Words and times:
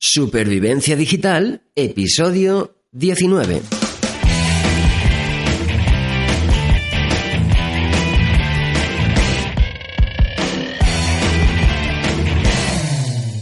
Supervivencia 0.00 0.94
Digital, 0.94 1.62
episodio 1.74 2.76
19. 2.92 3.62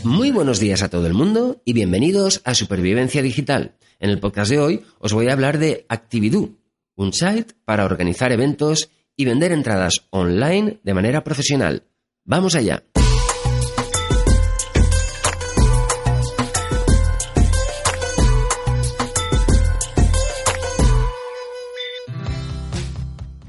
Muy 0.04 0.30
buenos 0.30 0.58
días 0.58 0.82
a 0.82 0.88
todo 0.88 1.06
el 1.06 1.12
mundo 1.12 1.60
y 1.66 1.74
bienvenidos 1.74 2.40
a 2.46 2.54
Supervivencia 2.54 3.20
Digital. 3.20 3.74
En 4.00 4.08
el 4.08 4.18
podcast 4.18 4.50
de 4.50 4.58
hoy 4.58 4.82
os 4.98 5.12
voy 5.12 5.28
a 5.28 5.34
hablar 5.34 5.58
de 5.58 5.84
Actividoo, 5.90 6.56
un 6.94 7.12
site 7.12 7.52
para 7.66 7.84
organizar 7.84 8.32
eventos 8.32 8.90
y 9.14 9.26
vender 9.26 9.52
entradas 9.52 10.06
online 10.08 10.80
de 10.82 10.94
manera 10.94 11.22
profesional. 11.22 11.82
Vamos 12.24 12.54
allá. 12.54 12.82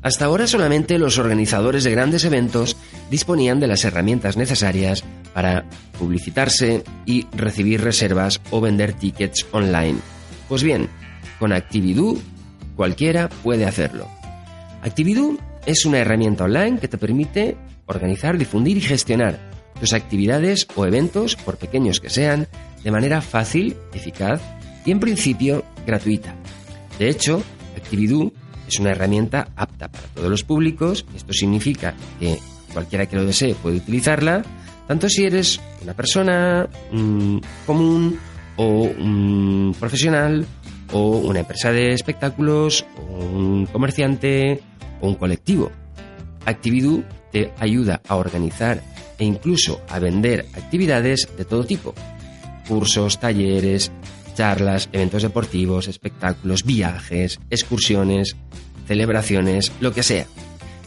Hasta 0.07 0.23
ahora 0.23 0.47
solamente 0.47 0.99
los 0.99 1.17
organizadores 1.17 1.83
de 1.83 1.91
grandes 1.91 2.23
eventos 2.23 2.77
disponían 3.11 3.59
de 3.59 3.67
las 3.67 3.83
herramientas 3.83 4.37
necesarias 4.37 5.03
para 5.33 5.65
publicitarse 5.99 6.85
y 7.05 7.27
recibir 7.33 7.81
reservas 7.81 8.39
o 8.49 8.61
vender 8.61 8.93
tickets 8.93 9.45
online. 9.51 9.97
Pues 10.47 10.63
bien, 10.63 10.87
con 11.39 11.51
Actividoo 11.51 12.17
cualquiera 12.77 13.27
puede 13.27 13.65
hacerlo. 13.65 14.07
Actividoo 14.81 15.37
es 15.65 15.85
una 15.85 15.99
herramienta 15.99 16.45
online 16.45 16.79
que 16.79 16.87
te 16.87 16.97
permite 16.97 17.57
organizar, 17.85 18.37
difundir 18.37 18.77
y 18.77 18.81
gestionar 18.81 19.37
tus 19.77 19.91
actividades 19.91 20.69
o 20.77 20.85
eventos, 20.85 21.35
por 21.35 21.57
pequeños 21.57 21.99
que 21.99 22.09
sean, 22.09 22.47
de 22.81 22.91
manera 22.91 23.19
fácil, 23.21 23.75
eficaz 23.93 24.41
y 24.85 24.91
en 24.91 25.01
principio 25.01 25.65
gratuita. 25.85 26.33
De 26.97 27.09
hecho, 27.09 27.43
Actividoo 27.75 28.31
es 28.67 28.79
una 28.79 28.91
herramienta 28.91 29.49
apta 29.55 29.87
para 29.87 30.07
todos 30.07 30.29
los 30.29 30.43
públicos. 30.43 31.05
Esto 31.15 31.33
significa 31.33 31.93
que 32.19 32.37
cualquiera 32.73 33.05
que 33.05 33.15
lo 33.15 33.25
desee 33.25 33.55
puede 33.55 33.77
utilizarla, 33.77 34.43
tanto 34.87 35.09
si 35.09 35.25
eres 35.25 35.59
una 35.81 35.93
persona 35.93 36.67
mm, 36.91 37.37
común 37.65 38.19
o 38.57 38.65
un 38.65 39.75
profesional 39.79 40.45
o 40.91 41.17
una 41.17 41.39
empresa 41.39 41.71
de 41.71 41.91
espectáculos 41.93 42.85
un 43.09 43.65
comerciante 43.67 44.61
o 45.01 45.07
un 45.07 45.15
colectivo. 45.15 45.71
Actividoo 46.45 47.03
te 47.31 47.51
ayuda 47.59 48.01
a 48.07 48.15
organizar 48.15 48.81
e 49.19 49.25
incluso 49.25 49.81
a 49.89 49.99
vender 49.99 50.45
actividades 50.53 51.27
de 51.37 51.45
todo 51.45 51.65
tipo. 51.65 51.93
Cursos, 52.67 53.19
talleres, 53.19 53.91
charlas, 54.37 54.87
eventos 54.93 55.23
deportivos, 55.23 55.87
espectáculos, 55.87 56.63
viajes, 56.63 57.39
excursiones, 57.49 58.35
celebraciones, 58.87 59.71
lo 59.79 59.91
que 59.91 60.03
sea. 60.03 60.27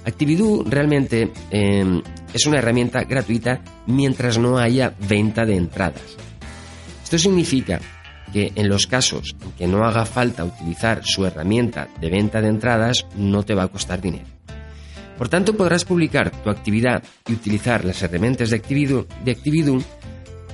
Actividoo 0.07 0.65
realmente 0.65 1.33
em, 1.51 2.01
es 2.33 2.47
una 2.47 2.59
herramienta 2.59 3.03
gratuita 3.03 3.61
mientras 3.87 4.39
no 4.39 4.57
haya 4.59 4.95
venta 5.09 5.45
de 5.45 5.57
entradas. 5.57 6.17
Esto 7.03 7.19
significa 7.19 7.81
que 8.33 8.53
en 8.55 8.69
los 8.69 8.87
casos 8.87 9.35
en 9.43 9.51
que 9.53 9.67
no 9.67 9.85
haga 9.85 10.07
falta 10.07 10.45
utilizar 10.45 11.01
su 11.05 11.27
herramienta 11.27 11.89
de 12.01 12.09
venta 12.09 12.41
de 12.41 12.49
entradas, 12.49 13.05
no 13.17 13.43
te 13.43 13.55
va 13.55 13.65
a 13.65 13.69
costar 13.69 14.01
dinero. 14.01 14.27
Por 15.19 15.29
tanto, 15.29 15.55
podrás 15.55 15.85
publicar 15.85 16.31
tu 16.31 16.49
actividad 16.49 17.03
y 17.29 17.33
utilizar 17.33 17.85
las 17.85 18.01
herramientas 18.03 18.49
de 18.49 18.57
Actividoo, 18.57 19.07
de 19.23 19.33
Actividoo 19.33 19.83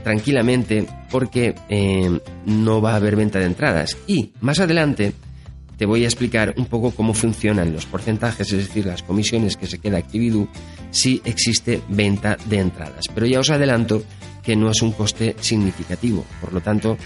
tranquilamente 0.06 0.86
porque 1.10 1.56
em, 1.68 2.20
no 2.44 2.80
va 2.80 2.92
a 2.92 2.96
haber 2.96 3.16
venta 3.16 3.40
de 3.40 3.46
entradas. 3.46 3.96
Y 4.06 4.30
más 4.40 4.60
adelante 4.60 5.14
te 5.76 5.84
voy 5.84 6.04
a 6.04 6.06
explicar 6.06 6.54
un 6.58 6.66
poco 6.66 6.92
cómo 6.92 7.12
funcionan 7.12 7.72
los 7.72 7.86
porcentajes, 7.86 8.52
es 8.52 8.68
decir, 8.68 8.86
las 8.86 9.02
comisiones 9.02 9.56
que 9.56 9.66
se 9.66 9.78
queda 9.78 9.98
Actividoo 9.98 10.46
si 10.92 11.20
existe 11.24 11.82
venta 11.88 12.36
de 12.44 12.60
entradas. 12.60 13.06
Pero 13.12 13.26
ya 13.26 13.40
os 13.40 13.50
adelanto 13.50 14.04
que 14.44 14.54
no 14.54 14.70
es 14.70 14.80
un 14.80 14.92
coste 14.92 15.34
significativo, 15.40 16.24
por 16.40 16.52
lo 16.52 16.60
tanto, 16.60 16.96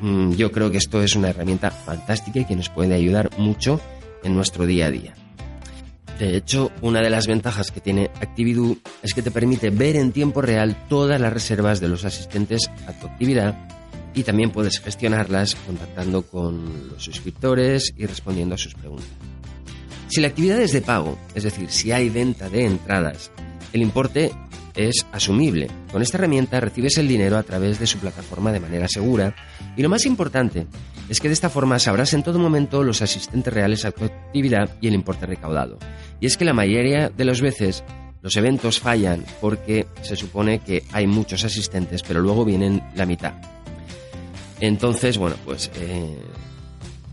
mm, 0.00 0.34
yo 0.34 0.52
creo 0.52 0.70
que 0.70 0.78
esto 0.78 1.02
es 1.02 1.16
una 1.16 1.30
herramienta 1.30 1.72
fantástica 1.72 2.38
y 2.38 2.44
que 2.44 2.54
nos 2.54 2.68
puede 2.68 2.94
ayudar 2.94 3.28
mucho 3.38 3.80
en 4.22 4.36
nuestro 4.36 4.66
día 4.66 4.86
a 4.86 4.92
día. 4.92 5.25
De 6.18 6.34
hecho, 6.36 6.72
una 6.80 7.02
de 7.02 7.10
las 7.10 7.26
ventajas 7.26 7.70
que 7.70 7.80
tiene 7.80 8.10
Actividoo 8.20 8.78
es 9.02 9.12
que 9.12 9.20
te 9.20 9.30
permite 9.30 9.68
ver 9.68 9.96
en 9.96 10.12
tiempo 10.12 10.40
real 10.40 10.76
todas 10.88 11.20
las 11.20 11.32
reservas 11.32 11.78
de 11.78 11.88
los 11.88 12.06
asistentes 12.06 12.70
a 12.86 12.92
tu 12.92 13.06
actividad 13.06 13.54
y 14.14 14.22
también 14.22 14.50
puedes 14.50 14.80
gestionarlas 14.80 15.54
contactando 15.54 16.22
con 16.22 16.88
los 16.88 17.04
suscriptores 17.04 17.92
y 17.98 18.06
respondiendo 18.06 18.54
a 18.54 18.58
sus 18.58 18.74
preguntas. 18.74 19.08
Si 20.08 20.22
la 20.22 20.28
actividad 20.28 20.60
es 20.60 20.72
de 20.72 20.80
pago, 20.80 21.18
es 21.34 21.42
decir, 21.42 21.70
si 21.70 21.92
hay 21.92 22.08
venta 22.08 22.48
de 22.48 22.64
entradas, 22.64 23.30
el 23.74 23.82
importe 23.82 24.32
es 24.76 25.06
asumible. 25.12 25.68
Con 25.90 26.02
esta 26.02 26.18
herramienta 26.18 26.60
recibes 26.60 26.98
el 26.98 27.08
dinero 27.08 27.36
a 27.36 27.42
través 27.42 27.78
de 27.78 27.86
su 27.86 27.98
plataforma 27.98 28.52
de 28.52 28.60
manera 28.60 28.86
segura 28.88 29.34
y 29.76 29.82
lo 29.82 29.88
más 29.88 30.06
importante 30.06 30.66
es 31.08 31.20
que 31.20 31.28
de 31.28 31.34
esta 31.34 31.50
forma 31.50 31.78
sabrás 31.78 32.12
en 32.14 32.22
todo 32.22 32.38
momento 32.38 32.82
los 32.82 33.02
asistentes 33.02 33.52
reales 33.52 33.84
a 33.84 33.90
tu 33.90 34.04
actividad 34.04 34.70
y 34.80 34.88
el 34.88 34.94
importe 34.94 35.26
recaudado. 35.26 35.78
Y 36.20 36.26
es 36.26 36.36
que 36.36 36.44
la 36.44 36.52
mayoría 36.52 37.08
de 37.08 37.24
las 37.24 37.40
veces 37.40 37.84
los 38.22 38.36
eventos 38.36 38.80
fallan 38.80 39.24
porque 39.40 39.86
se 40.02 40.16
supone 40.16 40.58
que 40.58 40.82
hay 40.92 41.06
muchos 41.06 41.44
asistentes, 41.44 42.02
pero 42.02 42.20
luego 42.20 42.44
vienen 42.44 42.82
la 42.94 43.06
mitad. 43.06 43.34
Entonces, 44.60 45.18
bueno, 45.18 45.36
pues 45.44 45.70
eh, 45.76 46.16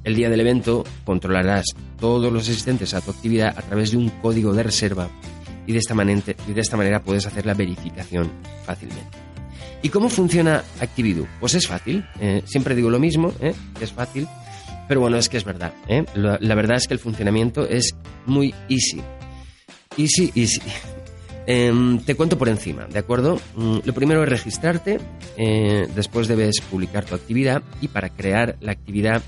el 0.03 0.16
día 0.16 0.29
del 0.29 0.41
evento 0.41 0.84
controlarás 1.06 1.66
todos 2.00 2.31
los 2.31 2.44
asistentes 2.44 2.94
a 2.94 3.02
tu 3.02 3.12
actividad 3.12 3.53
a 3.57 3.62
través 3.62 3.91
de 3.91 3.97
un 3.97 4.09
código 4.09 4.53
de 4.53 4.63
reserva 4.63 5.09
y 5.66 5.74
de 5.74 5.79
esta 5.79 5.94
manera, 5.94 6.22
de 6.22 6.62
esta 6.62 6.78
manera 6.78 7.01
puedes 7.01 7.25
hacer 7.25 7.46
la 7.46 7.53
verificación 7.53 8.31
fácilmente. 8.66 9.18
¿Y 9.81 9.90
cómo 9.90 10.09
funciona 10.09 10.63
Actividoo? 10.79 11.28
Pues 11.40 11.56
es 11.56 11.68
fácil, 11.68 12.06
eh, 12.19 12.41
siempre 12.46 12.75
digo 12.75 12.90
lo 12.90 13.00
mismo, 13.00 13.34
eh, 13.41 13.53
es 13.81 13.91
fácil, 13.91 14.28
pero 14.88 15.02
bueno, 15.02 15.18
es 15.18 15.28
que 15.28 15.38
es 15.38 15.44
verdad. 15.44 15.73
La, 16.16 16.38
la 16.40 16.56
verdad 16.56 16.78
es 16.78 16.88
que 16.88 16.94
el 16.94 17.00
funcionamiento 17.00 17.68
es 17.68 17.96
muy 18.25 18.53
easy. 18.69 19.02
Easy, 19.97 20.31
easy. 20.35 20.62
Em, 21.46 22.00
te 22.00 22.16
cuento 22.16 22.38
por 22.38 22.47
encima, 22.47 22.85
¿de 22.85 23.00
acuerdo? 23.00 23.38
Mm, 23.56 23.79
lo 23.84 23.94
primero 23.94 24.23
es 24.23 24.29
registrarte, 24.29 25.00
eh, 25.35 25.88
después 25.94 26.29
debes 26.29 26.62
publicar 26.62 27.03
tu 27.03 27.16
actividad 27.16 27.62
y 27.81 27.90
para 27.90 28.09
crear 28.09 28.56
la 28.62 28.72
actividad 28.72 29.22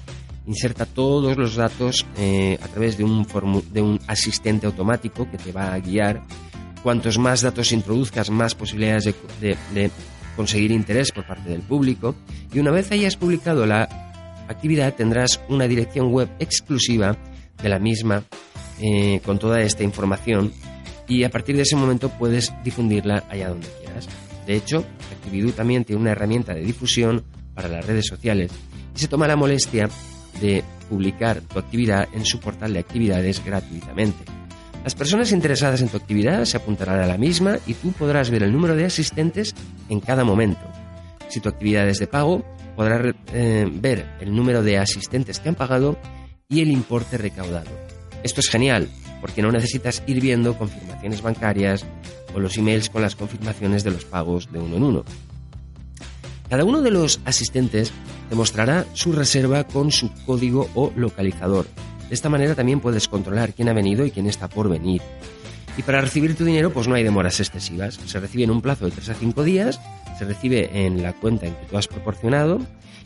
inserta 0.47 0.85
todos 0.85 1.37
los 1.37 1.55
datos 1.55 2.05
eh, 2.17 2.57
a 2.61 2.67
través 2.67 2.97
de 2.97 3.03
un, 3.03 3.25
de 3.71 3.81
un 3.81 3.99
asistente 4.07 4.65
automático 4.65 5.29
que 5.29 5.37
te 5.37 5.51
va 5.51 5.73
a 5.73 5.79
guiar. 5.79 6.23
Cuantos 6.83 7.17
más 7.17 7.41
datos 7.41 7.71
introduzcas, 7.71 8.29
más 8.29 8.53
posibilidades 8.53 9.15
de, 9.41 9.91
conseguir 10.35 10.71
interés 10.71 11.11
por 11.11 11.25
parte 11.25 11.49
del 11.49 11.61
público. 11.61 12.15
Y 12.53 12.59
una 12.59 12.71
vez 12.71 12.91
hayas 12.91 13.15
publicado 13.15 13.65
la 13.65 13.89
actividad 14.47 14.93
tendrás 14.93 15.41
una 15.49 15.67
dirección 15.67 16.11
web 16.11 16.29
exclusiva 16.39 17.17
de 17.61 17.69
la 17.69 17.79
misma 17.79 18.23
eh, 18.79 19.21
con 19.25 19.39
toda 19.39 19.61
esta 19.61 19.83
información 19.83 20.51
y 21.07 21.23
a 21.23 21.29
partir 21.29 21.55
de 21.55 21.63
ese 21.63 21.75
momento 21.75 22.09
puedes 22.09 22.53
difundirla 22.63 23.23
allá 23.29 23.49
donde 23.49 23.67
quieras. 23.81 24.07
De 24.45 24.55
hecho, 24.55 24.85
Actividoo 25.11 25.51
también 25.53 25.83
tiene 25.85 26.01
una 26.01 26.11
herramienta 26.11 26.53
de 26.53 26.61
difusión 26.61 27.23
para 27.53 27.67
las 27.67 27.85
redes 27.85 28.05
sociales 28.07 28.51
y 28.95 28.99
se 28.99 29.07
toma 29.07 29.27
la 29.27 29.35
molestia 29.35 29.89
de 30.41 30.63
publicar 30.89 31.41
tu 31.41 31.59
actividad 31.59 32.07
en 32.13 32.25
su 32.25 32.39
portal 32.39 32.73
de 32.73 32.79
actividades 32.79 33.43
gratuitamente. 33.43 34.23
Las 34.83 34.93
personas 34.93 35.31
interesadas 35.31 35.81
en 35.81 35.89
tu 35.89 35.97
actividad 35.97 36.45
se 36.45 36.57
apuntarán 36.57 36.99
a 36.99 37.07
la 37.07 37.17
misma 37.17 37.57
y 37.65 37.73
tú 37.73 37.91
podrás 37.91 38.29
ver 38.29 38.43
el 38.43 38.53
número 38.53 38.75
de 38.75 38.85
asistentes 38.85 39.55
en 39.89 39.99
cada 39.99 40.23
momento. 40.23 40.61
Si 41.27 41.39
tu 41.39 41.49
actividad 41.49 41.89
es 41.89 41.97
de 41.97 42.05
pago, 42.05 42.45
podrás 42.75 43.15
eh, 43.33 43.67
ver 43.71 44.05
el 44.19 44.35
número 44.35 44.61
de 44.61 44.77
asistentes 44.77 45.39
que 45.39 45.49
han 45.49 45.55
pagado 45.55 45.97
y 46.47 46.61
el 46.61 46.69
importe 46.69 47.17
recaudado. 47.17 47.71
Esto 48.21 48.41
es 48.41 48.49
genial, 48.49 48.87
porque 49.21 49.41
no 49.41 49.51
necesitas 49.51 50.03
ir 50.05 50.21
viendo 50.21 50.57
confirmaciones 50.57 51.21
bancarias 51.21 51.83
o 52.35 52.39
los 52.39 52.57
emails 52.57 52.89
con 52.89 53.01
las 53.01 53.15
confirmaciones 53.15 53.83
de 53.83 53.91
los 53.91 54.05
pagos 54.05 54.51
de 54.51 54.59
uno 54.59 54.77
en 54.77 54.83
uno. 54.83 55.05
Cada 56.49 56.63
uno 56.63 56.81
de 56.81 56.91
los 56.91 57.19
asistentes 57.25 57.91
te 58.29 58.35
mostrará 58.35 58.85
su 58.93 59.11
reserva 59.11 59.63
con 59.63 59.91
su 59.91 60.11
código 60.25 60.69
o 60.75 60.91
localizador. 60.95 61.65
De 62.07 62.13
esta 62.13 62.29
manera 62.29 62.55
también 62.55 62.79
puedes 62.79 63.07
controlar 63.07 63.53
quién 63.53 63.69
ha 63.69 63.73
venido 63.73 64.05
y 64.05 64.11
quién 64.11 64.27
está 64.27 64.47
por 64.47 64.69
venir. 64.69 65.01
Y 65.77 65.81
para 65.81 66.01
recibir 66.01 66.35
tu 66.35 66.45
dinero 66.45 66.71
pues 66.71 66.87
no 66.87 66.95
hay 66.95 67.03
demoras 67.03 67.39
excesivas. 67.39 67.99
Se 68.05 68.19
recibe 68.19 68.43
en 68.43 68.51
un 68.51 68.61
plazo 68.61 68.85
de 68.85 68.91
3 68.91 69.09
a 69.09 69.13
5 69.15 69.43
días, 69.43 69.79
se 70.17 70.25
recibe 70.25 70.85
en 70.85 71.01
la 71.01 71.13
cuenta 71.13 71.47
en 71.47 71.55
que 71.55 71.65
tú 71.65 71.77
has 71.77 71.87
proporcionado 71.87 72.59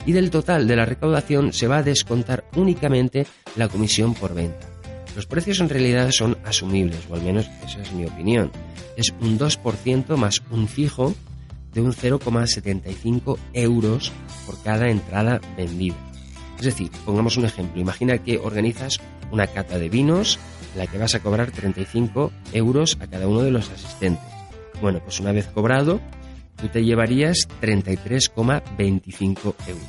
y 0.06 0.12
del 0.12 0.30
total 0.30 0.68
de 0.68 0.76
la 0.76 0.86
recaudación 0.86 1.54
se 1.54 1.68
va 1.68 1.78
a 1.78 1.84
descontar 1.84 2.46
únicamente 2.56 3.26
la 3.56 3.70
comisión 3.70 4.14
por 4.14 4.34
venta. 4.34 4.68
Los 5.16 5.26
precios 5.26 5.60
en 5.60 5.70
realidad 5.70 6.12
son 6.12 6.38
asumibles, 6.46 7.00
o 7.10 7.16
al 7.16 7.22
menos 7.22 7.50
esa 7.66 7.82
es 7.82 7.92
mi 7.92 8.06
opinión. 8.06 8.52
Es 8.96 9.14
un 9.22 9.40
2% 9.40 10.16
más 10.18 10.44
un 10.52 10.68
fijo 10.68 11.16
de 11.74 11.82
un 11.82 11.94
0,75 11.94 13.38
euros 13.54 14.12
por 14.46 14.62
cada 14.64 14.90
entrada 14.90 15.40
vendida. 15.58 15.96
Es 16.58 16.66
decir, 16.66 16.92
pongamos 17.06 17.38
un 17.38 17.46
ejemplo, 17.46 17.80
imagina 17.80 18.18
que 18.18 18.38
organizas 18.38 19.00
una 19.32 19.48
cata 19.48 19.78
de 19.78 19.90
vinos 19.90 20.40
en 20.74 20.80
la 20.80 20.88
que 20.88 20.98
vas 20.98 21.16
a 21.16 21.22
cobrar 21.22 21.52
35 21.52 22.32
euros 22.54 22.98
a 23.00 23.08
cada 23.08 23.28
uno 23.28 23.42
de 23.42 23.52
los 23.52 23.70
asistentes. 23.70 24.24
Bueno, 24.82 25.00
pues 25.04 25.20
una 25.20 25.32
vez 25.32 25.48
cobrado, 25.48 26.00
tú 26.58 26.68
te 26.68 26.84
llevarías 26.84 27.48
33,25 27.62 29.56
euros. 29.68 29.84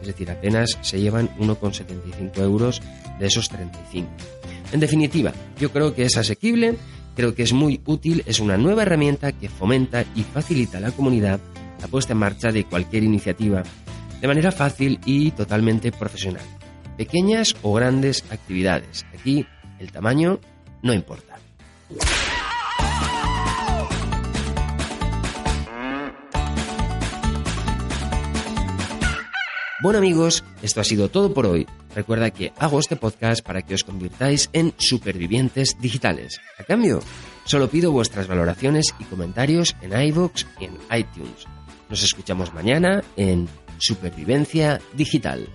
Es 0.00 0.06
decir, 0.08 0.30
apenas 0.30 0.78
se 0.80 1.00
llevan 1.00 1.28
1,75 1.38 2.38
euros 2.38 2.82
de 3.18 3.26
esos 3.26 3.48
35. 3.48 4.08
En 4.72 4.80
definitiva, 4.80 5.32
yo 5.60 5.70
creo 5.70 5.94
que 5.94 6.04
es 6.04 6.16
asequible, 6.16 6.76
creo 7.14 7.34
que 7.34 7.42
es 7.42 7.52
muy 7.52 7.80
útil, 7.84 8.22
es 8.26 8.40
una 8.40 8.56
nueva 8.56 8.82
herramienta 8.82 9.32
que 9.32 9.48
fomenta 9.48 10.04
y 10.14 10.22
facilita 10.22 10.78
a 10.78 10.80
la 10.80 10.92
comunidad 10.92 11.40
la 11.80 11.88
puesta 11.88 12.12
en 12.12 12.18
marcha 12.18 12.52
de 12.52 12.64
cualquier 12.64 13.02
iniciativa 13.02 13.62
de 14.20 14.28
manera 14.28 14.52
fácil 14.52 15.00
y 15.04 15.32
totalmente 15.32 15.90
profesional. 15.90 16.44
Pequeñas 16.96 17.56
o 17.62 17.74
grandes 17.74 18.24
actividades. 18.30 19.04
Aquí 19.12 19.44
el 19.80 19.90
tamaño 19.90 20.38
no 20.82 20.94
importa. 20.94 21.38
Bueno 29.82 29.98
amigos, 29.98 30.44
esto 30.62 30.80
ha 30.80 30.84
sido 30.84 31.08
todo 31.08 31.34
por 31.34 31.44
hoy. 31.44 31.66
Recuerda 31.92 32.30
que 32.30 32.52
hago 32.56 32.78
este 32.78 32.94
podcast 32.94 33.44
para 33.44 33.62
que 33.62 33.74
os 33.74 33.82
convirtáis 33.82 34.48
en 34.52 34.72
supervivientes 34.78 35.76
digitales. 35.80 36.40
A 36.56 36.62
cambio, 36.62 37.00
solo 37.44 37.68
pido 37.68 37.90
vuestras 37.90 38.28
valoraciones 38.28 38.94
y 39.00 39.04
comentarios 39.04 39.74
en 39.82 40.00
iVoox 40.00 40.46
y 40.60 40.66
en 40.66 40.78
iTunes. 40.96 41.48
Nos 41.90 42.04
escuchamos 42.04 42.54
mañana 42.54 43.02
en 43.16 43.48
Supervivencia 43.80 44.80
Digital. 44.94 45.48